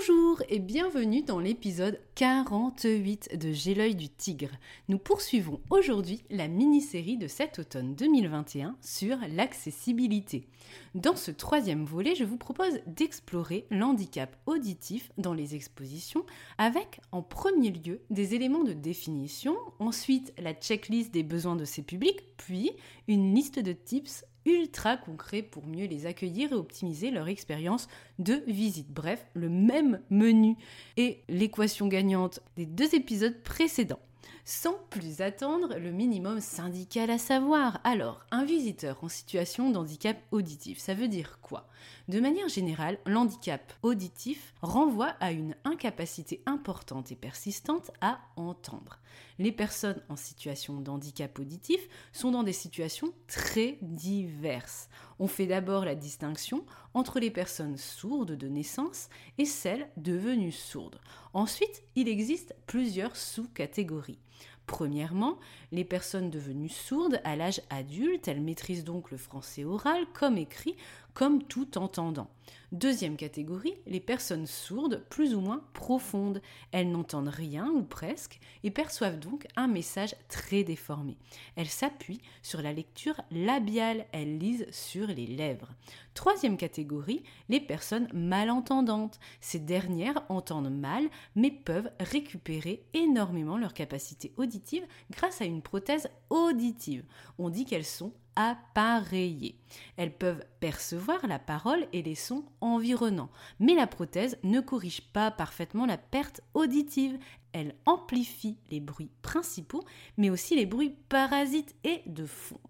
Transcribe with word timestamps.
Bonjour 0.00 0.42
et 0.48 0.60
bienvenue 0.60 1.20
dans 1.22 1.40
l'épisode 1.40 2.00
48 2.14 3.36
de 3.38 3.52
J'ai 3.52 3.92
du 3.92 4.08
tigre. 4.08 4.52
Nous 4.88 4.96
poursuivons 4.96 5.60
aujourd'hui 5.68 6.22
la 6.30 6.48
mini-série 6.48 7.18
de 7.18 7.28
cet 7.28 7.58
automne 7.58 7.94
2021 7.96 8.76
sur 8.80 9.18
l'accessibilité. 9.28 10.48
Dans 10.94 11.16
ce 11.16 11.30
troisième 11.30 11.84
volet, 11.84 12.14
je 12.14 12.24
vous 12.24 12.38
propose 12.38 12.80
d'explorer 12.86 13.66
l'handicap 13.70 14.38
auditif 14.46 15.10
dans 15.18 15.34
les 15.34 15.54
expositions 15.54 16.24
avec 16.56 17.00
en 17.12 17.20
premier 17.20 17.70
lieu 17.70 18.00
des 18.08 18.34
éléments 18.34 18.64
de 18.64 18.72
définition, 18.72 19.54
ensuite 19.80 20.32
la 20.38 20.54
checklist 20.54 21.12
des 21.12 21.24
besoins 21.24 21.56
de 21.56 21.66
ces 21.66 21.82
publics, 21.82 22.22
puis 22.38 22.72
une 23.06 23.34
liste 23.34 23.58
de 23.58 23.72
tips 23.72 24.24
ultra 24.46 24.96
concret 24.96 25.42
pour 25.42 25.66
mieux 25.66 25.86
les 25.86 26.06
accueillir 26.06 26.52
et 26.52 26.56
optimiser 26.56 27.10
leur 27.10 27.28
expérience 27.28 27.88
de 28.18 28.42
visite. 28.46 28.90
Bref, 28.90 29.26
le 29.34 29.48
même 29.48 30.00
menu 30.10 30.56
et 30.96 31.22
l'équation 31.28 31.88
gagnante 31.88 32.40
des 32.56 32.66
deux 32.66 32.94
épisodes 32.94 33.42
précédents. 33.42 34.00
Sans 34.44 34.74
plus 34.90 35.20
attendre, 35.20 35.76
le 35.76 35.92
minimum 35.92 36.40
syndical 36.40 37.10
à 37.10 37.18
savoir. 37.18 37.80
Alors, 37.84 38.20
un 38.30 38.44
visiteur 38.44 38.98
en 39.02 39.08
situation 39.08 39.70
d'handicap 39.70 40.16
auditif, 40.32 40.78
ça 40.78 40.94
veut 40.94 41.08
dire 41.08 41.38
quoi? 41.40 41.68
De 42.08 42.20
manière 42.20 42.48
générale, 42.48 42.98
l'handicap 43.06 43.72
auditif 43.82 44.52
renvoie 44.62 45.14
à 45.20 45.32
une 45.32 45.54
incapacité 45.64 46.42
importante 46.46 47.12
et 47.12 47.16
persistante 47.16 47.90
à 48.00 48.18
entendre. 48.36 48.98
Les 49.38 49.52
personnes 49.52 50.02
en 50.08 50.16
situation 50.16 50.80
d'handicap 50.80 51.38
auditif 51.38 51.80
sont 52.12 52.30
dans 52.30 52.42
des 52.42 52.52
situations 52.52 53.12
très 53.26 53.78
diverses. 53.82 54.88
On 55.22 55.26
fait 55.26 55.46
d'abord 55.46 55.84
la 55.84 55.94
distinction 55.94 56.64
entre 56.94 57.20
les 57.20 57.30
personnes 57.30 57.76
sourdes 57.76 58.32
de 58.32 58.48
naissance 58.48 59.10
et 59.36 59.44
celles 59.44 59.86
devenues 59.98 60.50
sourdes. 60.50 60.98
Ensuite, 61.34 61.82
il 61.94 62.08
existe 62.08 62.56
plusieurs 62.66 63.14
sous-catégories. 63.16 64.18
Premièrement, 64.66 65.38
les 65.72 65.84
personnes 65.84 66.30
devenues 66.30 66.70
sourdes 66.70 67.20
à 67.24 67.36
l'âge 67.36 67.60
adulte, 67.68 68.28
elles 68.28 68.40
maîtrisent 68.40 68.84
donc 68.84 69.10
le 69.10 69.18
français 69.18 69.64
oral 69.64 70.06
comme 70.14 70.38
écrit, 70.38 70.76
comme 71.14 71.42
tout 71.42 71.78
entendant. 71.78 72.28
Deuxième 72.72 73.16
catégorie, 73.16 73.74
les 73.86 73.98
personnes 73.98 74.46
sourdes 74.46 75.04
plus 75.10 75.34
ou 75.34 75.40
moins 75.40 75.64
profondes. 75.72 76.40
Elles 76.70 76.90
n'entendent 76.90 77.28
rien 77.28 77.68
ou 77.68 77.82
presque 77.82 78.38
et 78.62 78.70
perçoivent 78.70 79.18
donc 79.18 79.48
un 79.56 79.66
message 79.66 80.14
très 80.28 80.62
déformé. 80.62 81.16
Elles 81.56 81.66
s'appuient 81.66 82.20
sur 82.42 82.62
la 82.62 82.72
lecture 82.72 83.20
labiale, 83.32 84.06
elles 84.12 84.38
lisent 84.38 84.68
sur 84.70 85.08
les 85.08 85.26
lèvres. 85.26 85.74
Troisième 86.14 86.56
catégorie, 86.56 87.24
les 87.48 87.60
personnes 87.60 88.08
malentendantes. 88.12 89.18
Ces 89.40 89.58
dernières 89.58 90.22
entendent 90.28 90.70
mal 90.70 91.08
mais 91.34 91.50
peuvent 91.50 91.90
récupérer 91.98 92.84
énormément 92.94 93.58
leur 93.58 93.74
capacité 93.74 94.32
auditive 94.36 94.86
grâce 95.10 95.40
à 95.40 95.44
une 95.44 95.62
prothèse 95.62 96.08
auditive. 96.28 97.04
On 97.38 97.50
dit 97.50 97.64
qu'elles 97.64 97.84
sont 97.84 98.12
appareillées. 98.36 99.56
Elles 99.96 100.16
peuvent 100.16 100.44
percevoir 100.60 101.26
la 101.26 101.38
parole 101.38 101.86
et 101.92 102.02
les 102.02 102.14
sons 102.14 102.44
environnants, 102.60 103.30
mais 103.58 103.74
la 103.74 103.86
prothèse 103.86 104.38
ne 104.42 104.60
corrige 104.60 105.02
pas 105.12 105.30
parfaitement 105.30 105.86
la 105.86 105.98
perte 105.98 106.40
auditive. 106.54 107.18
Elle 107.52 107.74
amplifie 107.86 108.58
les 108.70 108.80
bruits 108.80 109.10
principaux, 109.22 109.84
mais 110.16 110.30
aussi 110.30 110.56
les 110.56 110.66
bruits 110.66 110.96
parasites 111.08 111.74
et 111.84 112.02
de 112.06 112.26
fond. 112.26 112.60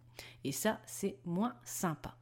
Et 0.44 0.52
ça, 0.52 0.80
c'est 0.86 1.16
moins 1.24 1.54
sympa. 1.64 2.16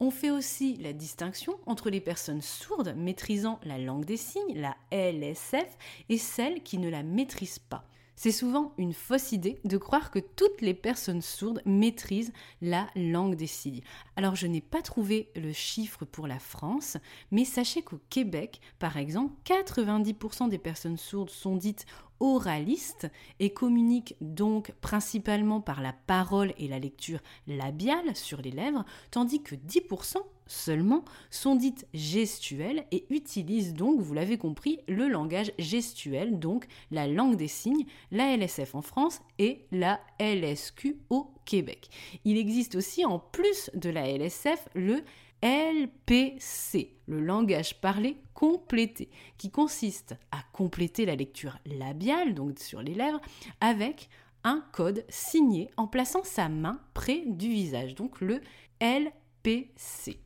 On 0.00 0.10
fait 0.10 0.30
aussi 0.30 0.76
la 0.76 0.92
distinction 0.92 1.58
entre 1.66 1.90
les 1.90 2.00
personnes 2.00 2.42
sourdes 2.42 2.94
maîtrisant 2.96 3.58
la 3.64 3.78
langue 3.78 4.04
des 4.04 4.16
signes, 4.16 4.54
la 4.54 4.76
LSF, 4.90 5.76
et 6.08 6.18
celles 6.18 6.62
qui 6.62 6.78
ne 6.78 6.88
la 6.88 7.02
maîtrisent 7.02 7.58
pas. 7.58 7.84
C'est 8.16 8.32
souvent 8.32 8.72
une 8.78 8.92
fausse 8.92 9.32
idée 9.32 9.58
de 9.64 9.76
croire 9.76 10.10
que 10.10 10.20
toutes 10.20 10.60
les 10.60 10.74
personnes 10.74 11.22
sourdes 11.22 11.62
maîtrisent 11.66 12.32
la 12.62 12.86
langue 12.94 13.34
des 13.34 13.48
signes. 13.48 13.82
Alors 14.16 14.36
je 14.36 14.46
n'ai 14.46 14.60
pas 14.60 14.82
trouvé 14.82 15.30
le 15.34 15.52
chiffre 15.52 16.04
pour 16.04 16.26
la 16.26 16.38
France, 16.38 16.96
mais 17.32 17.44
sachez 17.44 17.82
qu'au 17.82 17.98
Québec, 18.10 18.60
par 18.78 18.96
exemple, 18.96 19.34
90% 19.44 20.48
des 20.48 20.58
personnes 20.58 20.96
sourdes 20.96 21.30
sont 21.30 21.56
dites 21.56 21.86
oralistes 22.20 23.08
et 23.40 23.52
communiquent 23.52 24.16
donc 24.20 24.72
principalement 24.80 25.60
par 25.60 25.82
la 25.82 25.92
parole 25.92 26.54
et 26.56 26.68
la 26.68 26.78
lecture 26.78 27.20
labiale 27.46 28.14
sur 28.14 28.40
les 28.40 28.52
lèvres, 28.52 28.84
tandis 29.10 29.42
que 29.42 29.56
10% 29.56 30.18
seulement 30.46 31.04
sont 31.30 31.56
dites 31.56 31.86
gestuelles 31.94 32.84
et 32.90 33.06
utilisent 33.10 33.74
donc, 33.74 34.00
vous 34.00 34.14
l'avez 34.14 34.38
compris, 34.38 34.80
le 34.88 35.08
langage 35.08 35.52
gestuel, 35.58 36.38
donc 36.38 36.66
la 36.90 37.06
langue 37.06 37.36
des 37.36 37.48
signes, 37.48 37.86
la 38.10 38.36
LSF 38.36 38.74
en 38.74 38.82
France 38.82 39.20
et 39.38 39.66
la 39.72 40.00
LSQ 40.18 40.96
au 41.10 41.30
Québec. 41.44 41.88
Il 42.24 42.36
existe 42.36 42.74
aussi 42.74 43.04
en 43.04 43.18
plus 43.18 43.70
de 43.74 43.90
la 43.90 44.08
LSF 44.08 44.68
le 44.74 45.02
LPC, 45.42 46.96
le 47.06 47.20
langage 47.20 47.78
parlé 47.80 48.16
complété, 48.32 49.10
qui 49.36 49.50
consiste 49.50 50.16
à 50.30 50.38
compléter 50.54 51.04
la 51.04 51.16
lecture 51.16 51.58
labiale, 51.66 52.34
donc 52.34 52.58
sur 52.58 52.80
les 52.80 52.94
lèvres, 52.94 53.20
avec 53.60 54.08
un 54.42 54.64
code 54.72 55.04
signé 55.08 55.70
en 55.76 55.86
plaçant 55.86 56.24
sa 56.24 56.48
main 56.48 56.80
près 56.94 57.24
du 57.26 57.48
visage, 57.48 57.94
donc 57.94 58.22
le 58.22 58.40
LPC. 58.80 60.18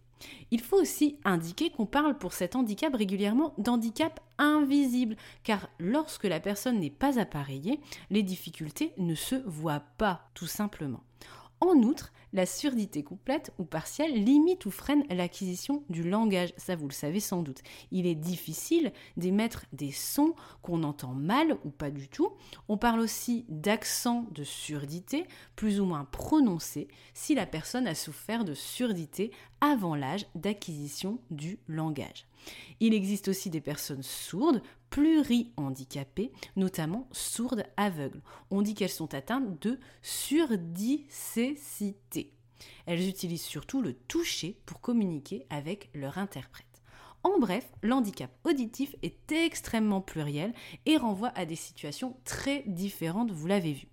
Il 0.51 0.61
faut 0.61 0.81
aussi 0.81 1.19
indiquer 1.25 1.71
qu'on 1.71 1.87
parle 1.87 2.19
pour 2.19 2.33
cet 2.33 2.57
handicap 2.57 2.95
régulièrement 2.95 3.55
d'handicap 3.59 4.21
invisible, 4.39 5.17
car 5.43 5.69
lorsque 5.79 6.25
la 6.25 6.41
personne 6.41 6.81
n'est 6.81 6.91
pas 6.91 7.19
appareillée, 7.19 7.81
les 8.11 8.23
difficultés 8.23 8.93
ne 8.99 9.15
se 9.15 9.37
voient 9.47 9.85
pas, 9.99 10.29
tout 10.35 10.47
simplement. 10.47 11.03
En 11.61 11.75
outre, 11.83 12.13
la 12.33 12.47
surdité 12.47 13.03
complète 13.03 13.53
ou 13.59 13.65
partielle 13.65 14.25
limite 14.25 14.67
ou 14.67 14.71
freine 14.71 15.05
l'acquisition 15.11 15.83
du 15.89 16.03
langage, 16.03 16.53
ça 16.57 16.77
vous 16.77 16.89
le 16.89 16.93
savez 16.93 17.21
sans 17.21 17.43
doute. 17.43 17.63
Il 17.91 18.07
est 18.07 18.15
difficile 18.15 18.93
d'émettre 19.17 19.65
des 19.73 19.93
sons 19.93 20.35
qu'on 20.63 20.83
entend 20.83 21.13
mal 21.13 21.57
ou 21.65 21.71
pas 21.71 21.91
du 21.91 22.09
tout. 22.09 22.33
On 22.69 22.77
parle 22.77 23.01
aussi 23.01 23.45
d'accent 23.49 24.27
de 24.33 24.45
surdité, 24.45 25.27
plus 25.57 25.81
ou 25.81 25.85
moins 25.85 26.05
prononcé, 26.05 26.89
si 27.15 27.35
la 27.35 27.47
personne 27.47 27.87
a 27.87 27.95
souffert 27.95 28.45
de 28.45 28.55
surdité 28.55 29.31
avant 29.61 29.95
l'âge 29.95 30.27
d'acquisition 30.35 31.19
du 31.31 31.59
langage. 31.67 32.27
Il 32.81 32.95
existe 32.95 33.29
aussi 33.29 33.51
des 33.51 33.61
personnes 33.61 34.03
sourdes, 34.03 34.63
plurihandicapées, 34.91 36.33
notamment 36.57 37.09
sourdes 37.13 37.65
aveugles. 37.77 38.23
On 38.51 38.63
dit 38.63 38.75
qu'elles 38.75 38.89
sont 38.89 39.15
atteintes 39.15 39.63
de 39.63 39.79
surdicécité. 40.03 42.33
Elles 42.87 43.09
utilisent 43.09 43.43
surtout 43.43 43.83
le 43.83 43.95
toucher 43.95 44.61
pour 44.67 44.81
communiquer 44.81 45.47
avec 45.51 45.91
leur 45.95 46.19
interprète. 46.19 46.67
En 47.23 47.39
bref, 47.39 47.69
l'handicap 47.83 48.31
auditif 48.45 48.95
est 49.03 49.33
extrêmement 49.33 50.01
pluriel 50.01 50.55
et 50.87 50.97
renvoie 50.97 51.33
à 51.35 51.45
des 51.45 51.57
situations 51.57 52.17
très 52.25 52.63
différentes, 52.67 53.33
vous 53.33 53.47
l'avez 53.47 53.73
vu. 53.73 53.89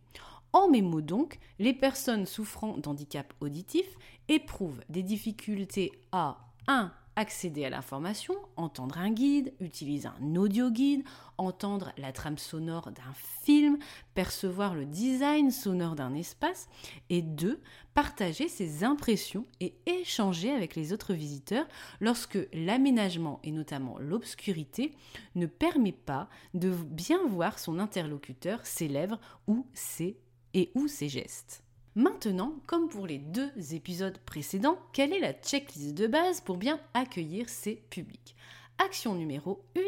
En 0.53 0.69
mes 0.69 0.81
mots 0.81 1.01
donc, 1.01 1.39
les 1.59 1.73
personnes 1.73 2.25
souffrant 2.25 2.77
d'handicap 2.77 3.33
auditif 3.41 3.85
éprouvent 4.29 4.81
des 4.89 5.03
difficultés 5.03 5.91
à 6.11 6.37
1 6.67 6.93
accéder 7.15 7.65
à 7.65 7.69
l'information, 7.69 8.35
entendre 8.55 8.97
un 8.97 9.11
guide, 9.11 9.53
utiliser 9.59 10.07
un 10.07 10.35
audio 10.35 10.69
guide, 10.69 11.03
entendre 11.37 11.91
la 11.97 12.11
trame 12.11 12.37
sonore 12.37 12.91
d'un 12.91 13.13
film, 13.43 13.77
percevoir 14.13 14.75
le 14.75 14.85
design 14.85 15.51
sonore 15.51 15.95
d'un 15.95 16.13
espace, 16.13 16.67
et 17.09 17.21
deux, 17.21 17.61
partager 17.93 18.47
ses 18.47 18.83
impressions 18.83 19.45
et 19.59 19.75
échanger 19.85 20.51
avec 20.51 20.75
les 20.75 20.93
autres 20.93 21.13
visiteurs 21.13 21.67
lorsque 21.99 22.39
l'aménagement 22.53 23.39
et 23.43 23.51
notamment 23.51 23.97
l'obscurité 23.99 24.93
ne 25.35 25.45
permet 25.45 25.93
pas 25.93 26.29
de 26.53 26.71
bien 26.71 27.25
voir 27.27 27.59
son 27.59 27.79
interlocuteur, 27.79 28.65
ses 28.65 28.87
lèvres 28.87 29.19
ou 29.47 29.65
ses 29.73 30.17
et 30.53 30.71
ou 30.75 30.87
ses 30.87 31.09
gestes. 31.09 31.64
Maintenant, 31.97 32.55
comme 32.67 32.89
pour 32.89 33.07
les 33.07 33.19
deux 33.19 33.51
épisodes 33.73 34.17
précédents, 34.25 34.77
quelle 34.91 35.13
est 35.13 35.21
la 35.21 35.31
checklist 35.31 35.93
de 35.93 36.07
base 36.07 36.41
pour 36.41 36.57
bien 36.57 36.77
accueillir 36.93 37.47
ses 37.47 37.75
publics? 37.89 38.35
Action 38.79 39.15
numéro 39.15 39.63
1, 39.77 39.79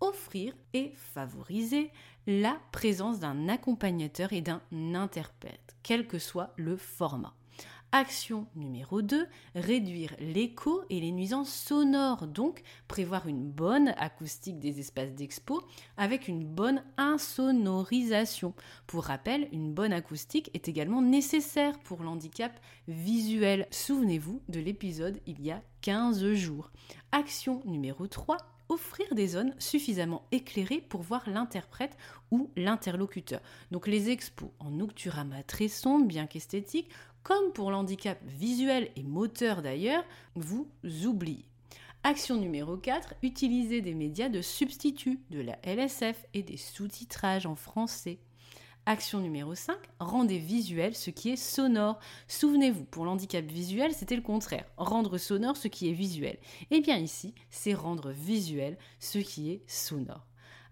offrir 0.00 0.54
et 0.72 0.92
favoriser 0.94 1.90
la 2.26 2.58
présence 2.72 3.20
d'un 3.20 3.50
accompagnateur 3.50 4.32
et 4.32 4.40
d'un 4.40 4.62
interprète, 4.94 5.76
quel 5.82 6.06
que 6.06 6.18
soit 6.18 6.54
le 6.56 6.78
format. 6.78 7.34
Action 7.92 8.46
numéro 8.54 9.02
2, 9.02 9.26
réduire 9.56 10.14
l'écho 10.20 10.84
et 10.90 11.00
les 11.00 11.10
nuisances 11.10 11.52
sonores, 11.52 12.28
donc 12.28 12.62
prévoir 12.86 13.26
une 13.26 13.50
bonne 13.50 13.88
acoustique 13.98 14.60
des 14.60 14.78
espaces 14.78 15.12
d'expo 15.12 15.60
avec 15.96 16.28
une 16.28 16.44
bonne 16.44 16.84
insonorisation. 16.98 18.54
Pour 18.86 19.04
rappel, 19.06 19.48
une 19.50 19.74
bonne 19.74 19.92
acoustique 19.92 20.50
est 20.54 20.68
également 20.68 21.02
nécessaire 21.02 21.80
pour 21.80 22.04
l'handicap 22.04 22.52
visuel. 22.86 23.66
Souvenez-vous 23.72 24.40
de 24.48 24.60
l'épisode 24.60 25.18
il 25.26 25.42
y 25.42 25.50
a 25.50 25.60
15 25.80 26.34
jours. 26.34 26.70
Action 27.10 27.60
numéro 27.64 28.06
3, 28.06 28.36
offrir 28.70 29.12
des 29.14 29.26
zones 29.26 29.54
suffisamment 29.58 30.22
éclairées 30.30 30.80
pour 30.80 31.02
voir 31.02 31.28
l'interprète 31.28 31.96
ou 32.30 32.50
l'interlocuteur. 32.56 33.40
Donc 33.70 33.86
les 33.86 34.10
expos 34.10 34.50
en 34.60 34.70
nocturama 34.70 35.42
très 35.42 35.68
sombres, 35.68 36.06
bien 36.06 36.26
qu'esthétiques, 36.26 36.88
comme 37.22 37.52
pour 37.52 37.70
l'handicap 37.70 38.18
visuel 38.24 38.90
et 38.96 39.02
moteur 39.02 39.62
d'ailleurs, 39.62 40.04
vous 40.34 40.68
oubliez. 41.04 41.44
Action 42.02 42.36
numéro 42.36 42.78
4, 42.78 43.14
utilisez 43.22 43.82
des 43.82 43.94
médias 43.94 44.30
de 44.30 44.40
substitut, 44.40 45.20
de 45.30 45.40
la 45.40 45.58
LSF 45.64 46.24
et 46.32 46.42
des 46.42 46.56
sous-titrages 46.56 47.44
en 47.44 47.54
français. 47.54 48.18
Action 48.86 49.20
numéro 49.20 49.54
5, 49.54 49.76
rendez 50.00 50.38
visuel 50.38 50.96
ce 50.96 51.10
qui 51.10 51.28
est 51.28 51.36
sonore. 51.36 52.00
Souvenez-vous, 52.26 52.84
pour 52.84 53.04
l'handicap 53.04 53.44
visuel, 53.44 53.92
c'était 53.92 54.16
le 54.16 54.22
contraire, 54.22 54.64
rendre 54.78 55.18
sonore 55.18 55.58
ce 55.58 55.68
qui 55.68 55.90
est 55.90 55.92
visuel. 55.92 56.38
Et 56.70 56.76
eh 56.76 56.80
bien 56.80 56.96
ici, 56.96 57.34
c'est 57.50 57.74
rendre 57.74 58.10
visuel 58.10 58.78
ce 58.98 59.18
qui 59.18 59.50
est 59.50 59.62
sonore. 59.66 60.29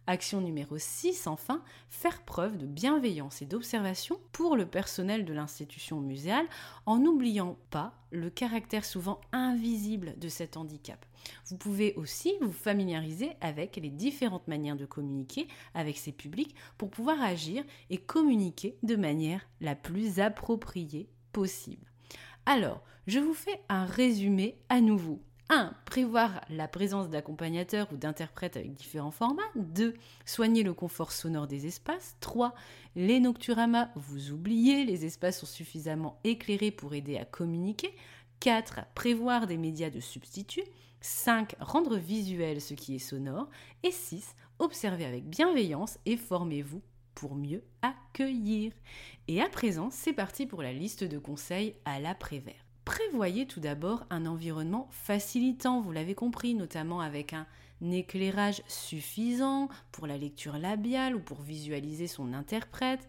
Action 0.09 0.41
numéro 0.41 0.79
6, 0.79 1.27
enfin, 1.27 1.63
faire 1.91 2.23
preuve 2.23 2.57
de 2.57 2.65
bienveillance 2.65 3.43
et 3.43 3.45
d'observation 3.45 4.19
pour 4.33 4.57
le 4.57 4.65
personnel 4.65 5.27
de 5.27 5.35
l'institution 5.35 6.01
muséale 6.01 6.47
en 6.87 6.97
n'oubliant 6.97 7.59
pas 7.69 7.93
le 8.11 8.31
caractère 8.31 8.87
souvent 8.87 9.21
invisible 9.33 10.19
de 10.19 10.31
cet 10.31 10.57
handicap. 10.57 11.05
Vous 11.49 11.59
pouvez 11.59 11.93
aussi 11.97 12.33
vous 12.41 12.53
familiariser 12.53 13.33
avec 13.43 13.77
les 13.77 13.91
différentes 13.91 14.49
manières 14.49 14.77
de 14.77 14.87
communiquer 14.87 15.47
avec 15.75 15.99
ces 15.99 16.13
publics 16.13 16.55
pour 16.79 16.89
pouvoir 16.89 17.21
agir 17.23 17.63
et 17.91 17.99
communiquer 17.99 18.79
de 18.83 18.97
manière 18.97 19.47
la 19.61 19.75
plus 19.75 20.21
appropriée 20.21 21.11
possible. 21.33 21.93
Alors, 22.47 22.83
je 23.07 23.19
vous 23.19 23.35
fais 23.35 23.61
un 23.69 23.85
résumé 23.85 24.57
à 24.71 24.81
nouveau 24.81 25.21
1. 25.51 25.73
Prévoir 25.87 26.43
la 26.51 26.69
présence 26.69 27.09
d'accompagnateurs 27.09 27.89
ou 27.93 27.97
d'interprètes 27.97 28.57
avec 28.57 28.75
différents 28.75 29.11
formats. 29.11 29.43
2. 29.57 29.95
Soigner 30.27 30.63
le 30.63 30.75
confort 30.75 31.11
sonore 31.11 31.47
des 31.47 31.67
espaces. 31.67 32.17
3. 32.21 32.55
Les 32.97 33.19
nocturamas, 33.19 33.89
vous 33.97 34.31
oubliez, 34.31 34.85
les 34.85 35.07
espaces 35.07 35.41
sont 35.41 35.47
suffisamment 35.47 36.21
éclairés 36.25 36.71
pour 36.71 36.95
aider 36.95 37.17
à 37.17 37.25
communiquer. 37.25 37.95
4. 38.41 38.81
Prévoir 38.95 39.47
des 39.47 39.57
médias 39.57 39.91
de 39.91 40.01
substitut. 40.01 40.65
5. 41.01 41.55
Rendre 41.61 41.97
visuel 41.97 42.61
ce 42.61 42.75
qui 42.75 42.97
est 42.97 42.99
sonore. 42.99 43.49
Et 43.83 43.91
6. 43.91 44.37
Observer 44.59 45.07
avec 45.07 45.31
bienveillance 45.31 45.99
et 46.05 46.19
formez-vous 46.19 46.83
pour 47.15 47.35
mieux 47.35 47.65
accueillir. 47.81 48.73
Et 49.29 49.41
à 49.41 49.49
présent, 49.49 49.89
c'est 49.91 50.13
parti 50.13 50.47
pour 50.47 50.63
la 50.63 50.73
liste 50.75 51.05
de 51.05 51.19
conseils 51.19 51.75
à 51.85 52.01
l'après-vert. 52.01 52.68
Prévoyez 52.89 53.45
tout 53.45 53.61
d'abord 53.61 54.07
un 54.09 54.25
environnement 54.25 54.89
facilitant, 54.91 55.83
vous 55.83 55.93
l'avez 55.93 56.15
compris, 56.15 56.55
notamment 56.55 57.03
avec 57.03 57.35
un 57.35 57.47
éclairage 57.83 58.63
suffisant 58.67 59.69
pour 59.93 60.07
la 60.07 60.17
lecture 60.17 60.57
labiale 60.57 61.15
ou 61.15 61.21
pour 61.21 61.43
visualiser 61.43 62.07
son 62.07 62.33
interprète 62.33 63.07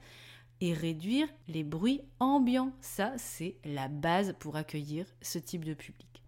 et 0.60 0.74
réduire 0.74 1.30
les 1.48 1.64
bruits 1.64 2.02
ambiants. 2.20 2.74
Ça, 2.81 3.14
c'est 3.16 3.56
la 3.64 3.88
base 3.88 4.36
pour 4.38 4.58
accueillir 4.58 5.06
ce 5.22 5.40
type 5.40 5.64
de 5.64 5.74
public. 5.74 6.24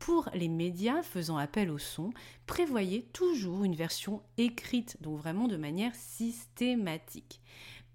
Pour 0.00 0.28
les 0.34 0.48
médias 0.48 1.04
faisant 1.04 1.36
appel 1.36 1.70
au 1.70 1.78
son, 1.78 2.10
prévoyez 2.48 3.04
toujours 3.12 3.62
une 3.62 3.76
version 3.76 4.20
écrite, 4.36 5.00
donc 5.00 5.16
vraiment 5.18 5.46
de 5.46 5.56
manière 5.56 5.94
systématique. 5.94 7.40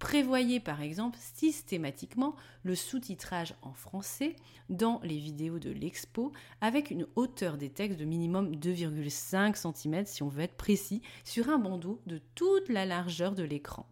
Prévoyez 0.02 0.58
par 0.58 0.82
exemple 0.82 1.16
systématiquement 1.36 2.34
le 2.64 2.74
sous-titrage 2.74 3.54
en 3.62 3.72
français 3.72 4.34
dans 4.68 4.98
les 5.04 5.16
vidéos 5.16 5.60
de 5.60 5.70
l'expo 5.70 6.32
avec 6.60 6.90
une 6.90 7.06
hauteur 7.14 7.56
des 7.56 7.70
textes 7.70 8.00
de 8.00 8.04
minimum 8.04 8.56
2,5 8.56 9.54
cm 9.54 10.04
si 10.04 10.24
on 10.24 10.28
veut 10.28 10.42
être 10.42 10.56
précis 10.56 11.02
sur 11.22 11.50
un 11.50 11.58
bandeau 11.58 12.02
de 12.06 12.20
toute 12.34 12.68
la 12.68 12.84
largeur 12.84 13.36
de 13.36 13.44
l'écran. 13.44 13.86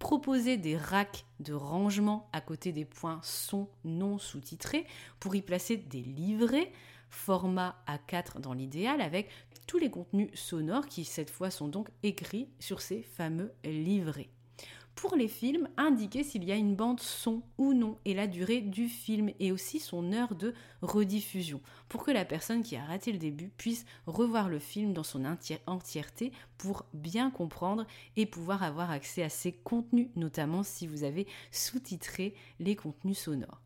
Proposez 0.00 0.56
des 0.56 0.76
racks 0.76 1.24
de 1.38 1.52
rangement 1.52 2.28
à 2.32 2.40
côté 2.40 2.72
des 2.72 2.84
points 2.84 3.20
son 3.22 3.68
non 3.84 4.18
sous-titrés 4.18 4.84
pour 5.20 5.36
y 5.36 5.42
placer 5.42 5.76
des 5.76 6.02
livrets 6.02 6.72
format 7.08 7.80
A4 7.86 8.40
dans 8.40 8.52
l'idéal 8.52 9.00
avec 9.00 9.30
tous 9.68 9.78
les 9.78 9.90
contenus 9.90 10.28
sonores 10.34 10.86
qui 10.86 11.04
cette 11.04 11.30
fois 11.30 11.52
sont 11.52 11.68
donc 11.68 11.88
écrits 12.02 12.48
sur 12.58 12.80
ces 12.80 13.02
fameux 13.02 13.52
livrets 13.62 14.28
pour 14.96 15.14
les 15.14 15.28
films, 15.28 15.68
indiquer 15.76 16.24
s'il 16.24 16.42
y 16.42 16.50
a 16.50 16.56
une 16.56 16.74
bande 16.74 17.00
son 17.00 17.42
ou 17.58 17.74
non 17.74 17.98
et 18.06 18.14
la 18.14 18.26
durée 18.26 18.62
du 18.62 18.88
film 18.88 19.30
et 19.38 19.52
aussi 19.52 19.78
son 19.78 20.12
heure 20.12 20.34
de 20.34 20.54
rediffusion 20.80 21.60
pour 21.88 22.02
que 22.02 22.10
la 22.10 22.24
personne 22.24 22.62
qui 22.62 22.76
a 22.76 22.84
raté 22.84 23.12
le 23.12 23.18
début 23.18 23.50
puisse 23.58 23.84
revoir 24.06 24.48
le 24.48 24.58
film 24.58 24.94
dans 24.94 25.04
son 25.04 25.24
entièreté 25.66 26.32
pour 26.56 26.86
bien 26.94 27.30
comprendre 27.30 27.86
et 28.16 28.24
pouvoir 28.24 28.62
avoir 28.62 28.90
accès 28.90 29.22
à 29.22 29.28
ces 29.28 29.52
contenus, 29.52 30.08
notamment 30.16 30.62
si 30.62 30.86
vous 30.86 31.04
avez 31.04 31.26
sous-titré 31.52 32.34
les 32.58 32.74
contenus 32.74 33.18
sonores. 33.18 33.60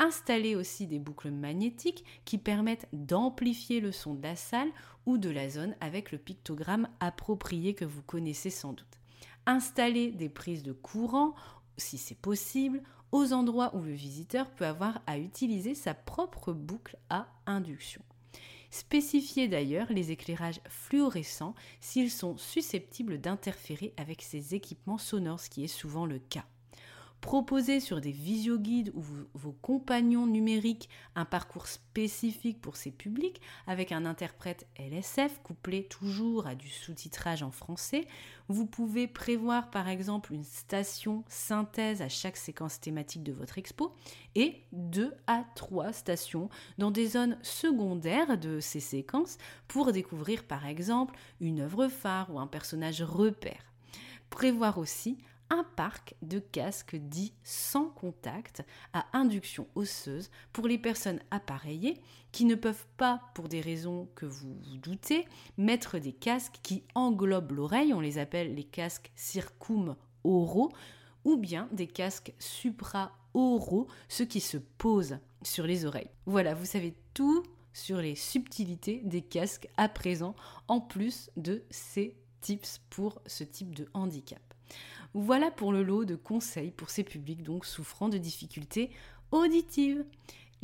Installer 0.00 0.56
aussi 0.56 0.88
des 0.88 0.98
boucles 0.98 1.30
magnétiques 1.30 2.04
qui 2.24 2.38
permettent 2.38 2.88
d'amplifier 2.92 3.78
le 3.78 3.92
son 3.92 4.14
de 4.14 4.22
la 4.22 4.34
salle 4.34 4.70
ou 5.06 5.16
de 5.16 5.30
la 5.30 5.48
zone 5.48 5.76
avec 5.80 6.10
le 6.10 6.18
pictogramme 6.18 6.88
approprié 6.98 7.74
que 7.74 7.84
vous 7.84 8.02
connaissez 8.02 8.50
sans 8.50 8.72
doute 8.72 9.01
installer 9.46 10.10
des 10.12 10.28
prises 10.28 10.62
de 10.62 10.72
courant, 10.72 11.34
si 11.76 11.98
c'est 11.98 12.18
possible, 12.18 12.82
aux 13.12 13.32
endroits 13.32 13.74
où 13.74 13.82
le 13.82 13.92
visiteur 13.92 14.50
peut 14.50 14.66
avoir 14.66 15.02
à 15.06 15.18
utiliser 15.18 15.74
sa 15.74 15.94
propre 15.94 16.52
boucle 16.52 16.96
à 17.10 17.26
induction. 17.46 18.02
Spécifier 18.70 19.48
d'ailleurs 19.48 19.92
les 19.92 20.12
éclairages 20.12 20.62
fluorescents 20.66 21.54
s'ils 21.80 22.10
sont 22.10 22.38
susceptibles 22.38 23.20
d'interférer 23.20 23.92
avec 23.98 24.22
ces 24.22 24.54
équipements 24.54 24.96
sonores, 24.96 25.40
ce 25.40 25.50
qui 25.50 25.62
est 25.62 25.68
souvent 25.68 26.06
le 26.06 26.18
cas. 26.18 26.46
Proposer 27.22 27.78
sur 27.78 28.00
des 28.00 28.10
visioguides 28.10 28.90
ou 28.94 29.02
vos 29.34 29.52
compagnons 29.52 30.26
numériques 30.26 30.88
un 31.14 31.24
parcours 31.24 31.68
spécifique 31.68 32.60
pour 32.60 32.74
ces 32.74 32.90
publics 32.90 33.40
avec 33.68 33.92
un 33.92 34.06
interprète 34.06 34.66
LSF 34.76 35.40
couplé 35.44 35.84
toujours 35.84 36.48
à 36.48 36.56
du 36.56 36.68
sous-titrage 36.68 37.44
en 37.44 37.52
français. 37.52 38.08
Vous 38.48 38.66
pouvez 38.66 39.06
prévoir 39.06 39.70
par 39.70 39.88
exemple 39.88 40.34
une 40.34 40.42
station 40.42 41.22
synthèse 41.28 42.02
à 42.02 42.08
chaque 42.08 42.36
séquence 42.36 42.80
thématique 42.80 43.22
de 43.22 43.32
votre 43.32 43.56
expo 43.56 43.94
et 44.34 44.64
deux 44.72 45.14
à 45.28 45.44
trois 45.54 45.92
stations 45.92 46.50
dans 46.76 46.90
des 46.90 47.06
zones 47.06 47.38
secondaires 47.42 48.36
de 48.36 48.58
ces 48.58 48.80
séquences 48.80 49.38
pour 49.68 49.92
découvrir 49.92 50.42
par 50.42 50.66
exemple 50.66 51.14
une 51.40 51.60
œuvre 51.60 51.86
phare 51.86 52.34
ou 52.34 52.40
un 52.40 52.48
personnage 52.48 53.00
repère. 53.00 53.72
Prévoir 54.28 54.78
aussi 54.78 55.18
un 55.52 55.64
parc 55.64 56.14
de 56.22 56.38
casques 56.38 56.96
dits 56.96 57.34
sans 57.44 57.90
contact 57.90 58.64
à 58.94 59.04
induction 59.12 59.68
osseuse 59.74 60.30
pour 60.52 60.66
les 60.66 60.78
personnes 60.78 61.20
appareillées 61.30 62.00
qui 62.32 62.46
ne 62.46 62.54
peuvent 62.54 62.86
pas, 62.96 63.20
pour 63.34 63.48
des 63.48 63.60
raisons 63.60 64.08
que 64.14 64.24
vous 64.24 64.54
vous 64.62 64.78
doutez, 64.78 65.26
mettre 65.58 65.98
des 65.98 66.14
casques 66.14 66.58
qui 66.62 66.84
englobent 66.94 67.52
l'oreille, 67.52 67.92
on 67.92 68.00
les 68.00 68.16
appelle 68.16 68.54
les 68.54 68.64
casques 68.64 69.12
circum-oraux, 69.14 70.72
ou 71.24 71.36
bien 71.36 71.68
des 71.70 71.86
casques 71.86 72.32
supra-oraux, 72.38 73.88
ceux 74.08 74.24
qui 74.24 74.40
se 74.40 74.56
posent 74.56 75.18
sur 75.42 75.66
les 75.66 75.84
oreilles. 75.84 76.10
Voilà, 76.24 76.54
vous 76.54 76.64
savez 76.64 76.94
tout 77.12 77.42
sur 77.74 77.98
les 77.98 78.14
subtilités 78.14 79.02
des 79.04 79.22
casques 79.22 79.68
à 79.76 79.90
présent, 79.90 80.34
en 80.66 80.80
plus 80.80 81.30
de 81.36 81.62
ces 81.70 82.16
tips 82.42 82.82
pour 82.90 83.22
ce 83.26 83.44
type 83.44 83.74
de 83.74 83.88
handicap. 83.94 84.42
Voilà 85.14 85.50
pour 85.50 85.72
le 85.72 85.82
lot 85.82 86.04
de 86.04 86.16
conseils 86.16 86.70
pour 86.70 86.90
ces 86.90 87.04
publics 87.04 87.42
donc 87.42 87.64
souffrant 87.64 88.08
de 88.08 88.18
difficultés 88.18 88.90
auditives. 89.30 90.04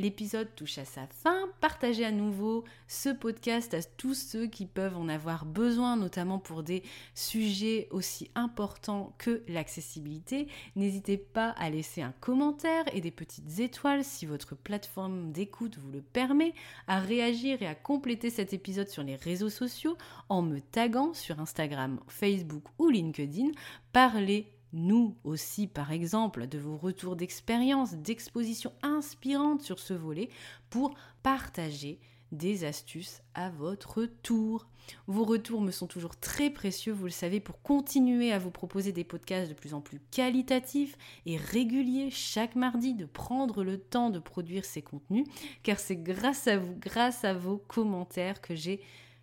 L'épisode 0.01 0.55
touche 0.55 0.79
à 0.79 0.85
sa 0.85 1.09
fin. 1.09 1.49
Partagez 1.61 2.05
à 2.05 2.13
nouveau 2.13 2.63
ce 2.87 3.09
podcast 3.09 3.75
à 3.75 3.83
tous 3.83 4.15
ceux 4.15 4.47
qui 4.47 4.65
peuvent 4.65 4.97
en 4.97 5.09
avoir 5.09 5.45
besoin, 5.45 5.97
notamment 5.97 6.39
pour 6.39 6.63
des 6.63 6.85
sujets 7.15 7.89
aussi 7.91 8.31
importants 8.37 9.13
que 9.19 9.43
l'accessibilité. 9.49 10.47
N'hésitez 10.77 11.19
pas 11.19 11.51
à 11.59 11.69
laisser 11.69 12.01
un 12.01 12.15
commentaire 12.21 12.85
et 12.93 13.01
des 13.01 13.11
petites 13.11 13.59
étoiles 13.59 14.05
si 14.05 14.25
votre 14.25 14.55
plateforme 14.55 15.33
d'écoute 15.33 15.79
vous 15.79 15.91
le 15.91 16.03
permet, 16.03 16.55
à 16.87 17.01
réagir 17.01 17.61
et 17.61 17.67
à 17.67 17.75
compléter 17.75 18.31
cet 18.31 18.53
épisode 18.53 18.89
sur 18.89 19.03
les 19.03 19.17
réseaux 19.17 19.51
sociaux 19.51 19.99
en 20.29 20.43
me 20.43 20.61
taguant 20.61 21.13
sur 21.13 21.41
Instagram, 21.41 21.99
Facebook 22.07 22.63
ou 22.79 22.89
LinkedIn. 22.89 23.49
Parlez 23.93 24.58
nous 24.73 25.17
aussi, 25.25 25.67
par 25.67 25.93
exemple, 25.93 26.47
de 26.47 26.59
vos 26.59 26.77
retours 26.77 27.17
d'expérience, 27.17 27.95
d'expositions 27.95 28.73
inspirantes 28.83 29.63
sur 29.63 29.79
ce 29.79 29.95
volet 29.95 30.29
pour 30.71 30.95
partager 31.23 32.01
des 32.33 32.65
astuces 32.65 33.23
à 33.35 33.51
votre 33.51 34.05
tour. 34.05 34.67
Vos 35.07 35.25
retours 35.25 35.61
me 35.61 35.71
sont 35.71 35.87
toujours 35.87 36.17
très 36.17 36.51
précieux, 36.51 36.93
vous 36.93 37.05
le 37.05 37.11
savez, 37.11 37.41
pour 37.41 37.63
continuer 37.63 38.33
à 38.33 38.39
vous 38.39 38.51
proposer 38.51 38.93
des 38.93 39.05
podcasts 39.05 39.51
de 39.51 39.55
plus 39.55 39.75
en 39.75 39.81
plus 39.81 40.01
qualitatifs 40.11 40.97
et 41.27 41.37
réguliers 41.37 42.11
chaque 42.11 42.55
mardi, 42.55 42.95
de 42.95 43.05
prendre 43.07 43.65
le 43.65 43.79
temps 43.79 44.11
de 44.11 44.19
produire 44.19 44.65
ces 44.65 44.83
contenus, 44.83 45.27
car 45.63 45.79
c'est 45.79 45.97
grâce 45.97 46.47
à 46.47 46.59
vous, 46.59 46.75
grâce 46.79 47.25
à 47.25 47.35
vos 47.35 47.59
commentaires 47.59 48.41
que 48.41 48.55
j'ai 48.55 48.81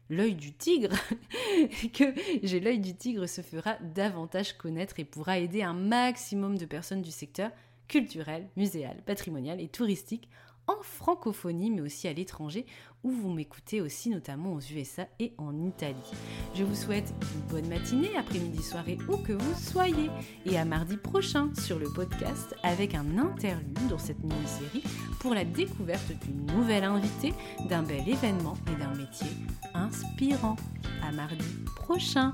l'œil 0.10 0.36
du 0.36 0.54
tigre, 0.54 0.96
que 1.94 2.14
j'ai 2.44 2.60
l'œil 2.60 2.80
du 2.80 2.96
tigre 2.96 3.28
se 3.28 3.42
fera 3.42 3.78
davantage 3.96 4.58
connaître 4.58 5.00
et 5.00 5.06
pourra 5.06 5.40
aider 5.40 5.64
un 5.64 5.74
maximum 5.74 6.58
de 6.58 6.66
personnes 6.66 7.02
du 7.02 7.12
secteur 7.12 7.52
culturel, 7.88 8.48
muséal, 8.56 9.02
patrimonial 9.06 9.62
et 9.62 9.68
touristique 9.68 10.30
en 10.68 10.82
francophonie, 10.82 11.72
mais 11.72 11.82
aussi 11.82 12.08
à 12.08 12.14
l'étranger, 12.14 12.66
où 13.04 13.12
vous 13.12 13.30
m'écoutez 13.30 13.82
aussi 13.82 14.10
notamment 14.10 14.54
aux 14.54 14.60
USA 14.60 15.08
et 15.20 15.34
en 15.38 15.64
Italie. 15.64 16.12
Je 16.56 16.64
vous 16.64 16.76
souhaite 16.76 17.14
une 17.22 17.42
bonne 17.42 17.68
matinée, 17.68 18.16
après-midi, 18.18 18.64
soirée, 18.64 18.98
où 19.08 19.18
que 19.18 19.34
vous 19.34 19.54
soyez, 19.60 20.10
et 20.46 20.58
à 20.58 20.66
mardi 20.66 20.98
prochain 20.98 21.52
sur 21.66 21.78
le 21.78 21.90
podcast 21.94 22.56
avec 22.64 22.96
un 22.96 23.18
interlude 23.18 23.88
dans 23.90 24.00
cette 24.00 24.24
mini-série 24.24 24.84
pour 25.20 25.34
la 25.34 25.46
découverte 25.46 26.12
d'une 26.24 26.46
nouvelle 26.56 26.84
invitée, 26.84 27.34
d'un 27.70 27.84
bel 27.84 28.08
événement 28.08 28.56
et 28.72 28.80
d'un 28.80 28.96
métier 28.96 29.28
inspirant. 29.74 30.56
À 31.04 31.12
mardi 31.12 31.46
prochain! 31.76 32.34